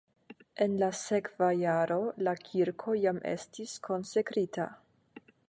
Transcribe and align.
En 0.65 0.77
la 0.83 0.87
sekva 0.99 1.49
jaro 1.57 1.99
la 2.29 2.33
kirko 2.47 2.97
jam 3.03 3.21
estis 3.35 3.77
konsekrita. 3.91 4.69